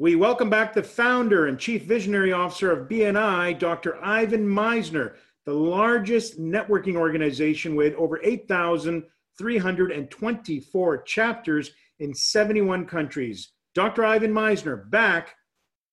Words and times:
We 0.00 0.16
welcome 0.16 0.48
back 0.48 0.72
the 0.72 0.82
founder 0.82 1.46
and 1.46 1.58
chief 1.58 1.82
visionary 1.82 2.32
officer 2.32 2.72
of 2.72 2.88
BNI, 2.88 3.58
Dr. 3.58 4.02
Ivan 4.02 4.48
Misner, 4.48 5.16
the 5.44 5.52
largest 5.52 6.40
networking 6.40 6.96
organization 6.96 7.74
with 7.74 7.94
over 7.96 8.18
8,324 8.22 11.02
chapters 11.02 11.72
in 11.98 12.14
71 12.14 12.86
countries. 12.86 13.52
Dr. 13.74 14.06
Ivan 14.06 14.32
Misner, 14.32 14.88
back 14.88 15.34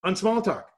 on 0.06 0.16
Small 0.16 0.42
Talk. 0.42 0.70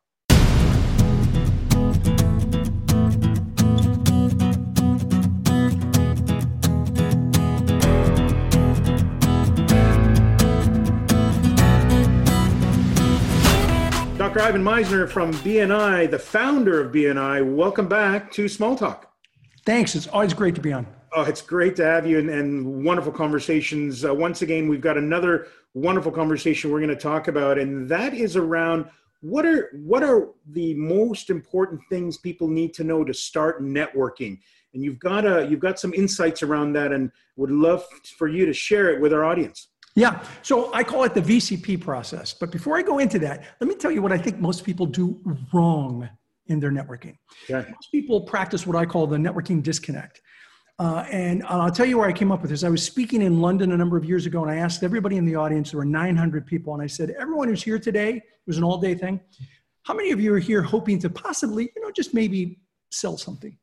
Dr. 14.30 14.42
Ivan 14.42 14.64
Misner 14.64 15.10
from 15.10 15.34
BNI, 15.34 16.12
the 16.12 16.20
founder 16.20 16.80
of 16.80 16.92
BNI. 16.92 17.56
Welcome 17.56 17.88
back 17.88 18.32
to 18.34 18.48
Small 18.48 18.76
Talk. 18.76 19.12
Thanks. 19.66 19.96
It's 19.96 20.06
always 20.06 20.36
great 20.36 20.54
to 20.54 20.62
be 20.62 20.72
on. 20.72 20.86
Oh, 21.16 21.24
it's 21.24 21.42
great 21.42 21.76
to 21.78 21.84
have 21.84 22.06
you 22.06 22.20
and, 22.20 22.30
and 22.30 22.86
wonderful 22.86 23.12
conversations. 23.12 24.06
Uh, 24.06 24.14
once 24.14 24.44
again, 24.44 24.68
we've 24.68 24.82
got 24.82 25.00
another 25.00 25.48
wonderful 25.74 26.12
conversation 26.12 26.72
we're 26.72 26.78
going 26.78 26.90
to 26.90 26.96
talk 26.96 27.28
about, 27.28 27.58
and 27.58 27.90
that 27.90 28.14
is 28.14 28.36
around 28.36 28.86
what 29.22 29.48
are 29.48 29.72
what 29.74 30.04
are 30.04 30.28
the 30.52 30.76
most 30.76 31.32
important 31.32 31.82
things 31.90 32.18
people 32.18 32.48
need 32.48 32.72
to 32.76 32.84
know 32.84 33.04
to 33.04 33.16
start 33.16 33.64
networking. 33.64 34.38
And 34.76 34.84
you've 34.84 35.00
got 35.00 35.26
a 35.26 35.48
you've 35.50 35.60
got 35.60 35.80
some 35.80 35.96
insights 35.96 36.44
around 36.44 36.74
that, 36.74 36.92
and 36.92 37.12
would 37.36 37.50
love 37.50 37.84
for 38.16 38.28
you 38.28 38.46
to 38.46 38.54
share 38.54 38.92
it 38.92 39.02
with 39.02 39.12
our 39.12 39.26
audience. 39.26 39.69
Yeah. 39.96 40.24
So 40.42 40.74
I 40.74 40.84
call 40.84 41.04
it 41.04 41.14
the 41.14 41.22
VCP 41.22 41.82
process. 41.82 42.34
But 42.34 42.52
before 42.52 42.78
I 42.78 42.82
go 42.82 43.00
into 43.00 43.20
that, 43.20 43.44
let 43.60 43.68
me 43.68 43.76
tell 43.76 43.92
you 43.92 44.02
what 44.02 44.12
I 44.12 44.18
think 44.18 44.40
most 44.40 44.64
people 44.64 44.86
do 44.86 45.20
wrong 45.54 46.10
in 46.48 46.60
their 46.60 46.72
networking. 46.72 47.18
Okay. 47.50 47.70
Most 47.70 47.92
people 47.92 48.22
practice 48.22 48.66
what 48.66 48.76
I 48.76 48.86
call 48.86 49.08
the 49.08 49.18
networking 49.18 49.62
disconnect. 49.62 50.22
Uh, 50.80 51.06
and 51.12 51.44
I'll 51.44 51.72
tell 51.72 51.86
you 51.86 51.98
where 51.98 52.08
I 52.08 52.14
came 52.14 52.32
up 52.32 52.42
with 52.42 52.52
this. 52.52 52.64
I 52.64 52.70
was 52.70 52.82
speaking 52.82 53.22
in 53.22 53.42
London 53.42 53.74
a 53.74 53.78
number 53.78 53.98
of 53.98 54.06
years 54.06 54.26
ago, 54.26 54.42
and 54.42 54.50
I 54.50 54.56
asked 54.56 54.82
everybody 54.82 55.18
in 55.18 55.26
the 55.26 55.36
audience, 55.36 55.72
there 55.72 55.78
were 55.78 55.86
900 55.86 56.48
people, 56.48 56.74
and 56.74 56.82
I 56.82 56.88
said, 56.88 57.14
Everyone 57.20 57.50
who's 57.50 57.62
here 57.62 57.78
today, 57.78 58.16
it 58.16 58.24
was 58.48 58.58
an 58.58 58.64
all 58.64 58.78
day 58.78 58.96
thing. 58.96 59.20
How 59.84 59.94
many 59.94 60.12
of 60.12 60.22
you 60.22 60.34
are 60.34 60.40
here 60.40 60.62
hoping 60.62 60.98
to 61.00 61.10
possibly, 61.10 61.70
you 61.76 61.82
know, 61.82 61.92
just 61.92 62.14
maybe 62.14 62.60
sell 62.92 63.18
something? 63.18 63.58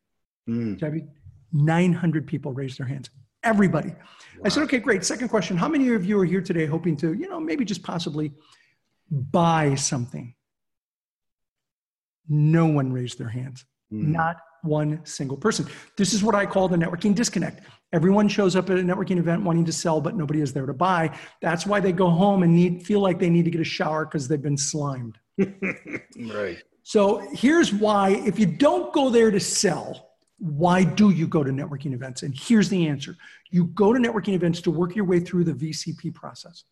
Mm. 0.49 1.09
900 1.53 2.27
people 2.27 2.53
raised 2.53 2.79
their 2.79 2.87
hands 2.87 3.09
everybody. 3.47 3.91
Wow. 3.91 3.97
I 4.45 4.49
said, 4.49 4.63
okay, 4.65 4.79
great. 4.79 5.05
Second 5.05 5.29
question 5.29 5.57
How 5.57 5.69
many 5.69 5.89
of 5.91 6.05
you 6.05 6.19
are 6.21 6.25
here 6.25 6.43
today 6.43 6.67
hoping 6.67 6.97
to, 6.99 7.15
you 7.15 7.29
know, 7.29 7.41
maybe 7.41 7.65
just 7.65 7.83
possibly 7.83 8.33
buy 9.11 9.75
something? 9.77 10.35
No 12.29 12.67
one 12.67 12.93
raised 12.93 13.19
their 13.19 13.29
hands. 13.29 13.65
Mm. 13.93 14.09
Not 14.09 14.37
one 14.63 15.01
single 15.05 15.37
person. 15.37 15.67
This 15.97 16.13
is 16.13 16.25
what 16.25 16.35
I 16.35 16.45
call 16.45 16.69
the 16.69 16.77
networking 16.77 17.15
disconnect. 17.15 17.61
Everyone 17.93 18.29
shows 18.29 18.57
up 18.57 18.69
at 18.69 18.79
a 18.79 18.83
networking 18.83 19.17
event 19.19 19.43
wanting 19.43 19.65
to 19.65 19.73
sell, 19.73 20.01
but 20.01 20.17
nobody 20.17 20.41
is 20.41 20.53
there 20.53 20.67
to 20.67 20.75
buy. 20.75 21.17
That's 21.41 21.67
why 21.67 21.79
they 21.79 21.93
go 21.93 22.11
home 22.11 22.43
and 22.43 22.55
need 22.55 22.85
feel 22.85 23.01
like 23.01 23.21
they 23.21 23.31
need 23.31 23.45
to 23.45 23.51
get 23.51 23.61
a 23.61 23.65
shower 23.65 24.05
because 24.05 24.27
they've 24.27 24.43
been 24.43 24.57
slimed. 24.57 25.19
right. 25.39 26.59
So 26.83 27.29
here's 27.33 27.73
why 27.73 28.11
if 28.11 28.39
you 28.41 28.47
don't 28.47 28.93
go 28.93 29.09
there 29.09 29.31
to 29.31 29.39
sell, 29.39 30.06
why 30.39 30.85
do 30.85 31.11
you 31.11 31.27
go 31.27 31.43
to 31.43 31.51
networking 31.51 31.95
events? 31.95 32.23
And 32.23 32.37
here's 32.37 32.69
the 32.69 32.87
answer 32.87 33.17
you 33.51 33.67
go 33.67 33.93
to 33.93 33.99
networking 33.99 34.35
events 34.35 34.61
to 34.63 34.71
work 34.71 34.95
your 34.95 35.05
way 35.05 35.21
through 35.21 35.45
the 35.45 35.53
VCP 35.53 36.15
process. 36.15 36.65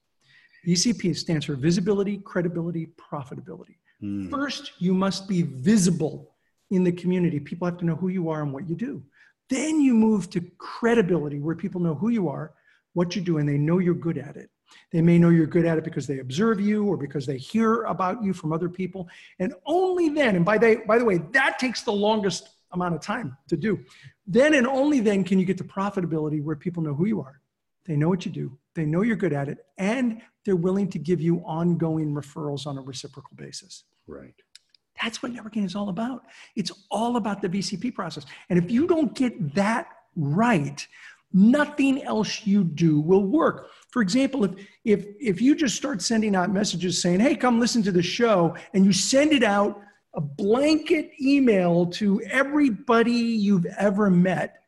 VCP 0.67 1.17
stands 1.17 1.45
for 1.47 1.55
visibility, 1.55 2.19
credibility, 2.19 2.89
profitability. 2.97 3.77
Mm. 4.03 4.31
First, 4.31 4.73
you 4.79 4.95
must 4.95 5.29
be 5.29 5.43
visible 5.43 6.35
in 6.71 6.85
the 6.85 6.93
community. 6.93 7.39
People 7.39 7.67
have 7.67 7.79
to 7.79 7.85
know 7.85 7.97
who 7.97 8.09
you 8.09 8.31
are 8.31 8.43
and 8.43 8.53
what 8.53 8.69
you 8.69 8.75
do. 8.75 9.03
Then 9.51 9.81
you 9.81 9.95
move 9.95 10.31
to 10.31 10.41
credibility, 10.59 11.39
where 11.39 11.55
people 11.55 11.81
know 11.81 11.95
who 11.95 12.09
you 12.09 12.29
are, 12.29 12.55
what 12.95 13.15
you 13.15 13.23
do, 13.23 13.39
and 13.39 13.49
they 13.49 13.59
know 13.59 13.79
you're 13.79 13.95
good 13.95 14.19
at 14.19 14.37
it. 14.37 14.51
They 14.91 15.03
may 15.03 15.19
know 15.19 15.29
you're 15.29 15.47
good 15.47 15.67
at 15.67 15.79
it 15.79 15.85
because 15.85 16.07
they 16.07 16.21
observe 16.21 16.61
you 16.61 16.87
or 16.87 16.97
because 16.97 17.27
they 17.27 17.37
hear 17.37 17.83
about 17.85 18.23
you 18.23 18.33
from 18.33 18.53
other 18.53 18.69
people. 18.69 19.09
And 19.39 19.55
only 19.67 20.09
then, 20.09 20.37
and 20.37 20.45
by 20.45 20.59
the, 20.59 20.83
by 20.87 20.99
the 20.99 21.05
way, 21.05 21.19
that 21.33 21.59
takes 21.59 21.83
the 21.83 21.93
longest 21.93 22.49
amount 22.75 22.95
of 22.95 23.01
time 23.01 23.37
to 23.49 23.57
do. 23.57 23.79
Then 24.27 24.55
and 24.55 24.67
only 24.67 25.01
then 25.01 25.25
can 25.25 25.39
you 25.39 25.45
get 25.45 25.59
to 25.59 25.65
profitability 25.65 26.43
where 26.43 26.57
people 26.57 26.83
know 26.83 26.95
who 26.95 27.07
you 27.07 27.21
are. 27.21 27.41
They 27.87 27.97
know 27.97 28.09
what 28.09 28.25
you 28.25 28.33
do, 28.33 28.57
they 28.75 28.87
know 28.87 29.03
you're 29.03 29.17
good 29.17 29.33
at 29.33 29.49
it, 29.49 29.59
and 29.79 30.23
they're 30.45 30.57
willing 30.57 30.89
to 30.91 30.99
give 30.99 31.21
you 31.21 31.39
ongoing 31.45 32.15
referrals 32.15 32.67
on 32.67 32.79
a 32.79 32.81
reciprocal 32.81 33.37
basis. 33.37 33.85
Right. 34.07 34.35
That's 35.03 35.23
what 35.23 35.33
networking 35.33 35.65
is 35.65 35.75
all 35.75 35.89
about. 35.89 36.23
It's 36.57 36.71
all 36.91 37.17
about 37.17 37.43
the 37.43 37.49
VCP 37.49 37.95
process. 37.95 38.25
And 38.49 38.59
if 38.59 38.71
you 38.71 38.87
don't 38.87 39.15
get 39.15 39.55
that 39.55 39.89
right, 40.17 40.87
nothing 41.33 42.03
else 42.03 42.47
you 42.47 42.65
do 42.65 43.01
will 43.01 43.25
work. 43.25 43.71
For 43.91 44.01
example, 44.01 44.45
if 44.45 44.53
if 44.85 45.07
if 45.21 45.41
you 45.43 45.55
just 45.55 45.77
start 45.77 46.01
sending 46.01 46.35
out 46.37 46.51
messages 46.51 47.03
saying, 47.03 47.21
"Hey, 47.21 47.35
come 47.37 47.61
listen 47.61 47.83
to 47.83 47.93
the 47.93 48.03
show," 48.03 48.57
and 48.73 48.85
you 48.85 48.93
send 48.93 49.33
it 49.33 49.43
out 49.43 49.81
a 50.15 50.21
blanket 50.21 51.11
email 51.21 51.87
to 51.87 52.21
everybody 52.23 53.13
you've 53.13 53.67
ever 53.79 54.11
met, 54.11 54.63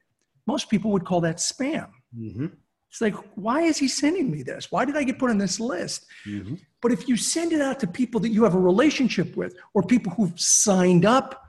most 0.46 0.68
people 0.68 0.90
would 0.92 1.04
call 1.04 1.20
that 1.22 1.36
spam. 1.36 1.88
Mm-hmm. 2.16 2.46
It's 2.90 3.00
like, 3.00 3.14
why 3.34 3.62
is 3.62 3.78
he 3.78 3.88
sending 3.88 4.30
me 4.30 4.42
this? 4.42 4.72
Why 4.72 4.84
did 4.84 4.96
I 4.96 5.02
get 5.02 5.18
put 5.18 5.30
on 5.30 5.38
this 5.38 5.60
list? 5.60 6.06
Mm-hmm. 6.26 6.54
But 6.80 6.92
if 6.92 7.08
you 7.08 7.16
send 7.16 7.52
it 7.52 7.60
out 7.60 7.80
to 7.80 7.86
people 7.86 8.20
that 8.20 8.30
you 8.30 8.44
have 8.44 8.54
a 8.54 8.60
relationship 8.60 9.36
with 9.36 9.56
or 9.74 9.82
people 9.82 10.12
who've 10.12 10.38
signed 10.40 11.04
up 11.04 11.42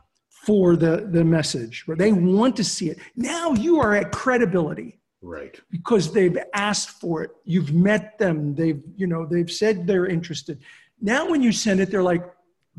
for 0.45 0.75
the, 0.75 1.07
the 1.11 1.23
message 1.23 1.87
where 1.87 1.95
they 1.95 2.11
want 2.11 2.55
to 2.57 2.63
see 2.63 2.89
it, 2.89 2.99
now 3.15 3.53
you 3.53 3.79
are 3.79 3.95
at 3.95 4.11
credibility. 4.11 4.99
Right. 5.21 5.59
Because 5.71 6.11
they've 6.11 6.37
asked 6.53 6.89
for 6.99 7.23
it. 7.23 7.31
You've 7.43 7.73
met 7.73 8.17
them. 8.17 8.53
They've, 8.53 8.81
you 8.95 9.07
know, 9.07 9.25
they've 9.25 9.51
said 9.51 9.87
they're 9.87 10.05
interested. 10.05 10.59
Now 11.01 11.29
when 11.29 11.41
you 11.41 11.51
send 11.51 11.79
it, 11.79 11.91
they're 11.91 12.03
like, 12.03 12.23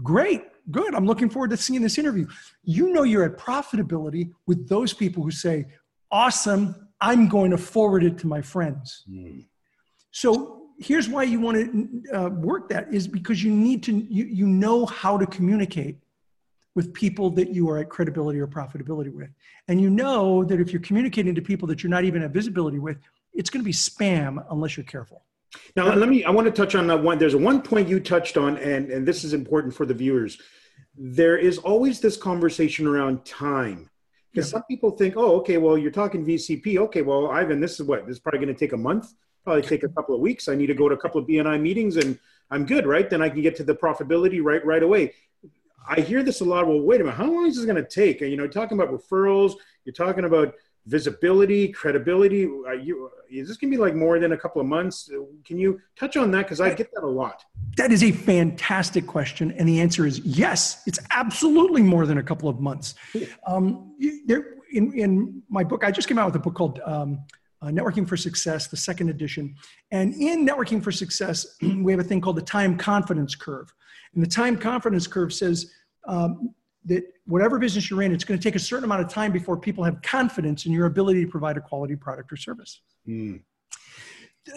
great 0.03 0.43
good. 0.71 0.95
I'm 0.95 1.07
looking 1.07 1.31
forward 1.31 1.51
to 1.51 1.57
seeing 1.57 1.83
this 1.83 1.99
interview. 1.99 2.27
You 2.63 2.93
know 2.93 3.03
you're 3.03 3.25
at 3.25 3.37
profitability 3.37 4.33
with 4.47 4.69
those 4.69 4.93
people 4.93 5.23
who 5.23 5.31
say, 5.31 5.67
awesome, 6.11 6.89
I'm 7.01 7.29
going 7.29 7.51
to 7.51 7.59
forward 7.59 8.05
it 8.05 8.19
to 8.19 8.27
my 8.27 8.43
friends. 8.43 9.05
Mm. 9.11 9.47
So 10.11 10.63
here's 10.79 11.09
why 11.09 11.25
you 11.25 11.41
want 11.41 11.57
to 11.57 12.17
uh, 12.17 12.29
work 12.31 12.69
that 12.71 12.93
is 12.93 13.07
because 13.07 13.43
you 13.43 13.53
need 13.53 13.83
to, 13.85 13.93
you, 13.93 14.25
you 14.25 14.47
know 14.47 14.87
how 14.87 15.19
to 15.19 15.27
communicate 15.27 15.99
with 16.75 16.95
people 16.95 17.31
that 17.31 17.53
you 17.53 17.69
are 17.69 17.79
at 17.79 17.89
credibility 17.89 18.39
or 18.39 18.47
profitability 18.47 19.13
with. 19.13 19.31
And 19.67 19.81
you 19.81 19.91
know 19.91 20.45
that 20.45 20.61
if 20.61 20.73
you're 20.73 20.83
communicating 20.83 21.35
to 21.35 21.43
people 21.43 21.67
that 21.69 21.83
you're 21.83 21.91
not 21.91 22.05
even 22.05 22.23
at 22.23 22.31
visibility 22.31 22.79
with, 22.79 22.99
it's 23.35 23.51
going 23.51 23.63
to 23.63 23.65
be 23.65 23.73
spam 23.73 24.45
unless 24.51 24.77
you're 24.77 24.85
careful. 24.85 25.25
Now, 25.77 25.95
let 25.95 26.09
me, 26.09 26.25
I 26.25 26.31
want 26.31 26.47
to 26.47 26.53
touch 26.53 26.75
on 26.75 26.87
that 26.89 27.03
one. 27.03 27.19
There's 27.19 27.37
one 27.37 27.63
point 27.63 27.89
you 27.89 28.01
touched 28.01 28.37
on, 28.37 28.59
and, 28.59 28.91
and 28.91 29.07
this 29.07 29.25
is 29.25 29.33
important 29.33 29.75
for 29.75 29.87
the 29.87 29.95
viewers 29.95 30.39
there 30.99 31.39
is 31.39 31.59
always 31.59 32.01
this 32.01 32.17
conversation 32.17 32.87
around 32.87 33.25
time. 33.25 33.89
Because 34.33 34.49
yeah. 34.49 34.59
some 34.59 34.63
people 34.65 34.91
think, 34.91 35.15
oh, 35.17 35.37
okay, 35.37 35.57
well, 35.57 35.79
you're 35.79 35.93
talking 35.93 36.27
VCP. 36.27 36.77
Okay, 36.77 37.03
well, 37.03 37.31
Ivan, 37.31 37.61
this 37.61 37.81
is 37.81 37.87
what? 37.87 38.07
This 38.07 38.17
is 38.17 38.21
probably 38.21 38.41
going 38.41 38.55
to 38.55 38.59
take 38.59 38.73
a 38.73 38.77
month, 38.77 39.15
probably 39.45 39.63
take 39.63 39.85
a 39.85 39.89
couple 39.89 40.15
of 40.15 40.21
weeks. 40.21 40.49
I 40.49 40.55
need 40.55 40.67
to 40.67 40.75
go 40.75 40.89
to 40.89 40.95
a 40.95 40.99
couple 40.99 41.21
of 41.21 41.27
BNI 41.27 41.61
meetings 41.61 41.97
and 41.97 42.19
I'm 42.51 42.67
good, 42.67 42.87
right? 42.87 43.09
Then 43.09 43.23
I 43.23 43.31
can 43.31 43.43
get 43.43 43.57
to 43.57 43.65
the 43.65 43.75
profitability 43.75 44.43
right 44.43 44.65
right 44.65 44.83
away. 44.83 45.15
I 45.89 46.01
hear 46.01 46.23
this 46.23 46.41
a 46.41 46.45
lot. 46.45 46.67
Well, 46.67 46.81
wait 46.81 47.01
a 47.01 47.05
minute, 47.05 47.17
how 47.17 47.31
long 47.31 47.47
is 47.47 47.57
this 47.57 47.65
going 47.65 47.83
to 47.83 47.89
take? 47.89 48.21
And, 48.21 48.31
you 48.31 48.37
know, 48.37 48.47
talking 48.47 48.79
about 48.79 48.93
referrals, 48.93 49.55
you're 49.85 49.95
talking 49.95 50.25
about 50.25 50.55
visibility, 50.87 51.69
credibility. 51.69 52.49
You, 52.83 53.11
is 53.31 53.49
this 53.49 53.57
going 53.57 53.71
to 53.71 53.77
be 53.77 53.81
like 53.81 53.95
more 53.95 54.19
than 54.19 54.33
a 54.33 54.37
couple 54.37 54.61
of 54.61 54.67
months? 54.67 55.11
Can 55.45 55.59
you 55.59 55.81
touch 55.97 56.17
on 56.17 56.31
that? 56.33 56.45
Because 56.45 56.61
I 56.61 56.73
get 56.75 56.91
that 56.95 57.05
a 57.05 57.07
lot. 57.07 57.45
That 57.77 57.93
is 57.93 58.03
a 58.03 58.13
fantastic 58.13 59.07
question. 59.07 59.53
And 59.53 59.69
the 59.69 59.81
answer 59.81 60.07
is 60.07 60.21
yes, 60.21 60.83
it's 60.87 60.99
absolutely 61.11 61.83
more 61.83 62.07
than 62.07 62.19
a 62.19 62.23
couple 62.23 62.49
of 62.49 62.61
months. 62.61 62.95
Um, 63.47 63.95
there, 64.27 64.55
in, 64.73 64.93
in 64.93 65.43
my 65.49 65.65
book, 65.65 65.85
I 65.85 65.91
just 65.91 66.09
came 66.09 66.19
out 66.19 66.27
with 66.27 66.37
a 66.37 66.41
book 66.41 66.55
called 66.55 66.81
um, 66.85 67.21
uh, 67.61 67.67
Networking 67.67 68.09
for 68.09 68.17
Success, 68.17 68.69
the 68.69 68.77
second 68.77 69.09
edition. 69.09 69.55
And 69.91 70.15
in 70.15 70.47
Networking 70.47 70.83
for 70.83 70.93
Success, 70.93 71.47
we 71.63 71.93
have 71.93 72.01
a 72.01 72.05
thing 72.05 72.21
called 72.21 72.37
the 72.37 72.43
time 72.43 72.77
confidence 72.77 73.35
curve. 73.35 73.73
And 74.15 74.23
the 74.23 74.29
time 74.29 74.57
confidence 74.57 75.07
curve 75.07 75.33
says 75.33 75.71
um, 76.07 76.55
that 76.89 77.05
whatever 77.27 77.59
business 77.59 77.89
you're 77.89 78.03
in, 78.03 78.13
it's 78.13 78.25
going 78.25 78.39
to 78.39 78.43
take 78.43 78.57
a 78.57 78.59
certain 78.59 78.85
amount 78.85 79.03
of 79.03 79.09
time 79.09 79.31
before 79.33 79.57
people 79.57 79.85
have 79.85 80.01
confidence 80.03 80.67
in 80.67 80.73
your 80.73 80.87
ability 80.87 81.25
to 81.25 81.31
provide 81.31 81.57
a 81.57 81.61
quality 81.61 81.95
product 81.97 82.33
or 82.33 82.37
service. 82.37 82.81
Mm. 83.07 83.41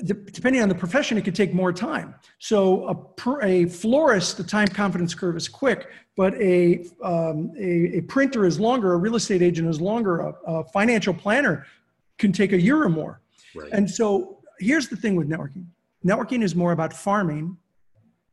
depending 0.04 0.62
on 0.62 0.70
the 0.70 0.76
profession, 0.76 1.18
it 1.18 1.24
could 1.24 1.36
take 1.36 1.54
more 1.54 1.74
time. 1.74 2.16
So 2.40 2.88
a, 2.88 3.46
a 3.46 3.66
florist, 3.66 4.38
the 4.38 4.44
time 4.44 4.68
confidence 4.68 5.14
curve 5.14 5.36
is 5.36 5.48
quick, 5.48 5.88
but 6.16 6.34
a, 6.36 6.86
um, 7.04 7.52
a, 7.58 7.98
a, 7.98 8.02
printer 8.02 8.46
is 8.46 8.60
longer, 8.60 8.94
a 8.94 8.98
real 8.98 9.16
estate 9.16 9.42
agent 9.42 9.68
is 9.70 9.82
longer, 9.82 10.20
a, 10.20 10.34
a 10.48 10.64
financial 10.66 11.14
planner 11.14 11.66
can 12.18 12.32
take 12.32 12.54
a 12.54 12.62
year 12.62 12.82
or 12.82 12.90
more. 12.90 13.22
Right. 13.56 13.70
And 13.74 13.90
so 13.90 14.40
here's 14.60 14.88
the 14.88 14.96
thing 14.96 15.16
with 15.16 15.30
networking. 15.30 15.66
Networking 16.06 16.44
is 16.44 16.56
more 16.56 16.72
about 16.72 16.94
farming 16.94 17.58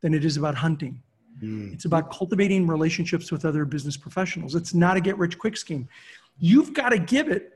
than 0.01 0.13
it 0.13 0.23
is 0.23 0.37
about 0.37 0.55
hunting. 0.55 1.01
Mm. 1.41 1.73
It's 1.73 1.85
about 1.85 2.11
cultivating 2.11 2.67
relationships 2.67 3.31
with 3.31 3.45
other 3.45 3.65
business 3.65 3.97
professionals. 3.97 4.55
It's 4.55 4.73
not 4.73 4.97
a 4.97 5.01
get 5.01 5.17
rich 5.17 5.37
quick 5.37 5.57
scheme. 5.57 5.87
You've 6.37 6.73
got 6.73 6.89
to 6.89 6.99
give 6.99 7.29
it 7.29 7.53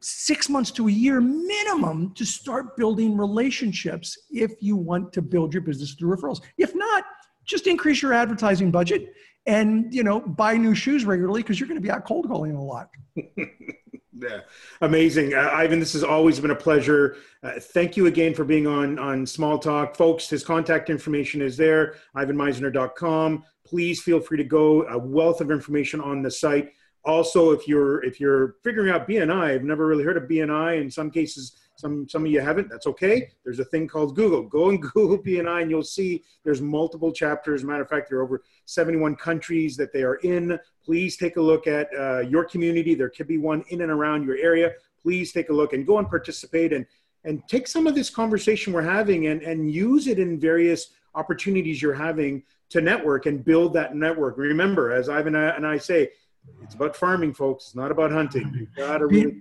six 0.00 0.48
months 0.48 0.70
to 0.72 0.88
a 0.88 0.90
year 0.90 1.20
minimum 1.20 2.12
to 2.14 2.24
start 2.26 2.76
building 2.76 3.16
relationships 3.16 4.18
if 4.30 4.52
you 4.60 4.76
want 4.76 5.12
to 5.14 5.22
build 5.22 5.54
your 5.54 5.62
business 5.62 5.94
through 5.94 6.14
referrals. 6.14 6.42
If 6.58 6.74
not, 6.74 7.04
just 7.44 7.66
increase 7.66 8.02
your 8.02 8.12
advertising 8.12 8.70
budget 8.70 9.14
and 9.46 9.92
you 9.92 10.02
know 10.02 10.20
buy 10.20 10.56
new 10.56 10.74
shoes 10.74 11.04
regularly 11.04 11.42
because 11.42 11.60
you're 11.60 11.68
going 11.68 11.80
to 11.80 11.82
be 11.82 11.90
out 11.90 12.04
cold 12.04 12.28
calling 12.28 12.52
a 12.52 12.62
lot. 12.62 12.88
yeah, 14.18 14.40
amazing, 14.80 15.34
uh, 15.34 15.50
Ivan. 15.52 15.80
This 15.80 15.92
has 15.94 16.04
always 16.04 16.40
been 16.40 16.50
a 16.50 16.56
pleasure. 16.56 17.16
Uh, 17.42 17.52
thank 17.58 17.96
you 17.96 18.06
again 18.06 18.34
for 18.34 18.44
being 18.44 18.66
on 18.66 18.98
on 18.98 19.26
Small 19.26 19.58
Talk, 19.58 19.96
folks. 19.96 20.28
His 20.28 20.44
contact 20.44 20.90
information 20.90 21.42
is 21.42 21.56
there, 21.56 21.96
ivanmisner.com. 22.16 23.44
Please 23.66 24.02
feel 24.02 24.20
free 24.20 24.38
to 24.38 24.44
go. 24.44 24.86
A 24.88 24.98
wealth 24.98 25.40
of 25.40 25.50
information 25.50 26.00
on 26.00 26.22
the 26.22 26.30
site 26.30 26.72
also 27.04 27.50
if 27.50 27.68
you're 27.68 28.02
if 28.02 28.18
you're 28.18 28.56
figuring 28.62 28.90
out 28.90 29.06
bni 29.06 29.30
i've 29.30 29.62
never 29.62 29.86
really 29.86 30.04
heard 30.04 30.16
of 30.16 30.24
bni 30.24 30.80
in 30.80 30.90
some 30.90 31.10
cases 31.10 31.56
some 31.84 32.08
some 32.08 32.24
of 32.24 32.32
you 32.32 32.40
haven't 32.40 32.70
that's 32.70 32.86
okay. 32.86 33.30
There's 33.44 33.60
a 33.60 33.64
thing 33.64 33.86
called 33.86 34.16
google. 34.16 34.42
Go 34.42 34.68
and 34.70 34.80
google 34.80 35.18
bni 35.18 35.62
and 35.62 35.70
you'll 35.70 35.82
see 35.82 36.24
there's 36.44 36.62
multiple 36.62 37.12
chapters. 37.12 37.62
Matter 37.62 37.82
of 37.82 37.88
fact 37.88 38.08
there 38.08 38.18
are 38.20 38.22
over 38.22 38.42
71 38.64 39.16
countries 39.16 39.76
that 39.76 39.92
they 39.92 40.02
are 40.02 40.16
in. 40.16 40.58
Please 40.82 41.16
take 41.16 41.36
a 41.36 41.40
look 41.40 41.66
at 41.66 41.88
uh, 41.98 42.20
your 42.20 42.44
community. 42.44 42.94
There 42.94 43.10
could 43.10 43.28
be 43.28 43.38
one 43.38 43.64
in 43.68 43.82
and 43.82 43.90
around 43.90 44.24
your 44.24 44.36
area. 44.36 44.72
Please 45.02 45.32
take 45.32 45.50
a 45.50 45.52
look 45.52 45.74
and 45.74 45.86
go 45.86 45.98
and 45.98 46.08
participate 46.08 46.72
and 46.72 46.86
and 47.24 47.46
take 47.48 47.66
some 47.66 47.86
of 47.86 47.94
this 47.94 48.08
conversation 48.10 48.72
we're 48.72 48.82
having 48.82 49.26
and 49.26 49.42
and 49.42 49.70
use 49.70 50.06
it 50.06 50.18
in 50.18 50.40
various 50.40 50.88
opportunities 51.14 51.80
you're 51.82 51.94
having 52.08 52.42
to 52.70 52.80
network 52.80 53.26
and 53.26 53.44
build 53.44 53.74
that 53.74 53.94
network. 53.94 54.38
Remember 54.38 54.92
as 54.92 55.08
ivan 55.08 55.34
and 55.36 55.66
i 55.66 55.78
say 55.78 56.10
it's 56.62 56.74
about 56.74 56.94
farming, 56.94 57.32
folks. 57.32 57.66
It's 57.66 57.74
not 57.74 57.90
about 57.90 58.12
hunting. 58.12 58.52
You 58.54 58.66
gotta 58.76 59.06
really 59.06 59.40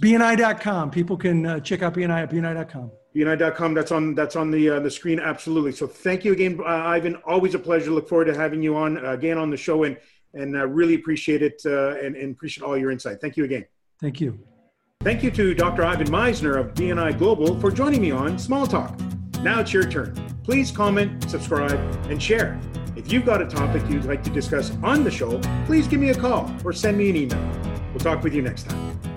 BNI.com. 0.00 0.90
People 0.90 1.16
can 1.16 1.46
uh, 1.46 1.60
check 1.60 1.82
out 1.82 1.94
BNI 1.94 2.22
at 2.22 2.30
BNI.com. 2.30 2.90
BNI.com. 3.14 3.74
That's 3.74 3.90
on 3.90 4.14
that's 4.14 4.36
on 4.36 4.50
the 4.50 4.70
uh, 4.70 4.80
the 4.80 4.90
screen. 4.90 5.18
Absolutely. 5.18 5.72
So 5.72 5.86
thank 5.86 6.24
you 6.24 6.32
again, 6.32 6.60
uh, 6.60 6.64
Ivan. 6.64 7.16
Always 7.26 7.54
a 7.54 7.58
pleasure. 7.58 7.90
Look 7.90 8.08
forward 8.08 8.26
to 8.26 8.34
having 8.34 8.62
you 8.62 8.76
on 8.76 9.04
uh, 9.04 9.10
again 9.12 9.38
on 9.38 9.50
the 9.50 9.56
show, 9.56 9.84
and 9.84 9.96
and 10.34 10.56
uh, 10.56 10.66
really 10.66 10.94
appreciate 10.94 11.42
it 11.42 11.60
uh, 11.64 11.96
and, 11.98 12.16
and 12.16 12.32
appreciate 12.32 12.64
all 12.64 12.76
your 12.76 12.90
insight. 12.90 13.20
Thank 13.20 13.36
you 13.36 13.44
again. 13.44 13.64
Thank 14.00 14.20
you. 14.20 14.38
Thank 15.02 15.22
you 15.22 15.30
to 15.30 15.54
Dr. 15.54 15.84
Ivan 15.84 16.08
Misner 16.08 16.58
of 16.58 16.74
BNI 16.74 17.18
Global 17.18 17.58
for 17.60 17.70
joining 17.70 18.00
me 18.00 18.10
on 18.10 18.38
Small 18.38 18.66
Talk. 18.66 18.98
Now 19.42 19.60
it's 19.60 19.72
your 19.72 19.84
turn. 19.84 20.14
Please 20.42 20.70
comment, 20.70 21.30
subscribe, 21.30 21.78
and 22.10 22.22
share. 22.22 22.60
If 22.96 23.12
you've 23.12 23.24
got 23.24 23.40
a 23.40 23.46
topic 23.46 23.88
you'd 23.88 24.06
like 24.06 24.24
to 24.24 24.30
discuss 24.30 24.72
on 24.82 25.04
the 25.04 25.10
show, 25.10 25.38
please 25.66 25.86
give 25.86 26.00
me 26.00 26.10
a 26.10 26.14
call 26.14 26.52
or 26.64 26.72
send 26.72 26.98
me 26.98 27.10
an 27.10 27.16
email. 27.16 27.50
We'll 27.90 28.00
talk 28.00 28.24
with 28.24 28.34
you 28.34 28.42
next 28.42 28.68
time. 28.68 29.07